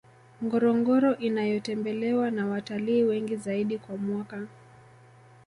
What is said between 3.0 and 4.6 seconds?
wengi zaidi kwa mwaka